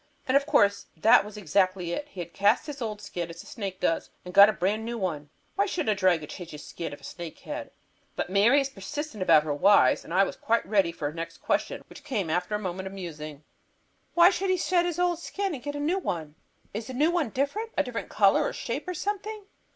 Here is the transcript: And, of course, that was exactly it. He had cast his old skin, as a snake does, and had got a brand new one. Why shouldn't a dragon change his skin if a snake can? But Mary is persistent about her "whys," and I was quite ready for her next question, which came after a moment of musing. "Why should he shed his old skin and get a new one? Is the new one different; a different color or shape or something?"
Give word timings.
And, 0.27 0.35
of 0.35 0.47
course, 0.47 0.87
that 0.97 1.23
was 1.23 1.37
exactly 1.37 1.91
it. 1.91 2.07
He 2.07 2.21
had 2.21 2.33
cast 2.33 2.65
his 2.65 2.81
old 2.81 3.01
skin, 3.03 3.29
as 3.29 3.43
a 3.43 3.45
snake 3.45 3.79
does, 3.79 4.09
and 4.25 4.31
had 4.35 4.35
got 4.35 4.49
a 4.49 4.51
brand 4.51 4.83
new 4.83 4.97
one. 4.97 5.29
Why 5.53 5.67
shouldn't 5.67 5.91
a 5.95 5.95
dragon 5.95 6.27
change 6.27 6.49
his 6.49 6.65
skin 6.65 6.91
if 6.91 7.01
a 7.01 7.03
snake 7.03 7.35
can? 7.35 7.69
But 8.15 8.27
Mary 8.31 8.59
is 8.59 8.69
persistent 8.69 9.21
about 9.21 9.43
her 9.43 9.53
"whys," 9.53 10.03
and 10.03 10.11
I 10.11 10.23
was 10.23 10.35
quite 10.35 10.65
ready 10.65 10.91
for 10.91 11.09
her 11.11 11.13
next 11.13 11.37
question, 11.37 11.83
which 11.85 12.03
came 12.03 12.31
after 12.31 12.55
a 12.55 12.57
moment 12.57 12.87
of 12.87 12.93
musing. 12.93 13.43
"Why 14.15 14.31
should 14.31 14.49
he 14.49 14.57
shed 14.57 14.87
his 14.87 14.97
old 14.97 15.19
skin 15.19 15.53
and 15.53 15.61
get 15.61 15.75
a 15.75 15.79
new 15.79 15.99
one? 15.99 16.33
Is 16.73 16.87
the 16.87 16.95
new 16.95 17.11
one 17.11 17.29
different; 17.29 17.69
a 17.77 17.83
different 17.83 18.09
color 18.09 18.41
or 18.45 18.53
shape 18.53 18.87
or 18.87 18.95
something?" 18.95 19.45